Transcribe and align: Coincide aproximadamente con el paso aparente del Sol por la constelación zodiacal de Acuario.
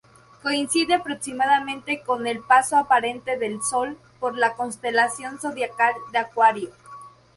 Coincide 0.41 0.95
aproximadamente 0.95 2.01
con 2.03 2.25
el 2.25 2.39
paso 2.39 2.75
aparente 2.75 3.37
del 3.37 3.61
Sol 3.61 3.99
por 4.19 4.35
la 4.35 4.55
constelación 4.55 5.39
zodiacal 5.39 5.93
de 6.11 6.17
Acuario. 6.17 6.71